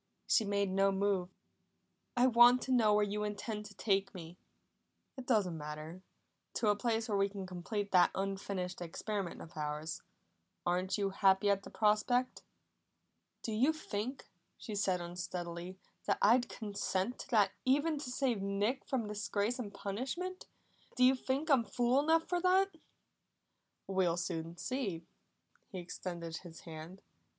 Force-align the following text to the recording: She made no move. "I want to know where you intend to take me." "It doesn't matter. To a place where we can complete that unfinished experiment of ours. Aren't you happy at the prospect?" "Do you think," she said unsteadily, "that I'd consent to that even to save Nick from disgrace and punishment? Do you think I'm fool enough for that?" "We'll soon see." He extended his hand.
She 0.25 0.45
made 0.45 0.71
no 0.71 0.91
move. 0.91 1.29
"I 2.17 2.25
want 2.25 2.63
to 2.63 2.71
know 2.71 2.95
where 2.95 3.05
you 3.05 3.23
intend 3.23 3.65
to 3.67 3.75
take 3.75 4.15
me." 4.15 4.35
"It 5.15 5.27
doesn't 5.27 5.59
matter. 5.59 6.01
To 6.55 6.69
a 6.69 6.75
place 6.75 7.07
where 7.07 7.19
we 7.19 7.29
can 7.29 7.45
complete 7.45 7.91
that 7.91 8.09
unfinished 8.15 8.81
experiment 8.81 9.43
of 9.43 9.55
ours. 9.55 10.01
Aren't 10.65 10.97
you 10.97 11.11
happy 11.11 11.51
at 11.51 11.61
the 11.61 11.69
prospect?" 11.69 12.41
"Do 13.43 13.51
you 13.51 13.71
think," 13.71 14.25
she 14.57 14.73
said 14.73 15.01
unsteadily, 15.01 15.77
"that 16.05 16.17
I'd 16.19 16.49
consent 16.49 17.19
to 17.19 17.29
that 17.29 17.51
even 17.63 17.99
to 17.99 18.09
save 18.09 18.41
Nick 18.41 18.83
from 18.87 19.07
disgrace 19.07 19.59
and 19.59 19.71
punishment? 19.71 20.47
Do 20.95 21.03
you 21.03 21.13
think 21.13 21.47
I'm 21.51 21.63
fool 21.63 21.99
enough 21.99 22.27
for 22.27 22.41
that?" 22.41 22.75
"We'll 23.85 24.17
soon 24.17 24.57
see." 24.57 25.05
He 25.71 25.77
extended 25.77 26.37
his 26.37 26.61
hand. 26.61 27.03